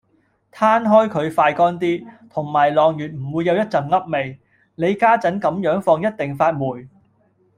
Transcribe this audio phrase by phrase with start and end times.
[0.51, 4.39] 攤開佢快乾啲，同埋晾完唔會有一陣噏味，
[4.73, 6.87] 你家陣咁樣放一定發霉